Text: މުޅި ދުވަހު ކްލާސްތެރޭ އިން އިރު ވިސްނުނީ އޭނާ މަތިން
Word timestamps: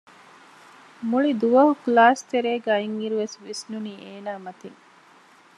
މުޅި 1.09 1.31
ދުވަހު 1.41 1.73
ކްލާސްތެރޭ 1.81 2.51
އިން 2.67 2.97
އިރު 3.01 3.15
ވިސްނުނީ 3.45 3.93
އޭނާ 4.03 4.31
މަތިން 4.45 4.79